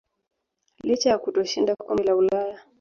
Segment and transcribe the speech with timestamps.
[0.87, 2.57] licha ya kutoshindwa kombe la Ulaya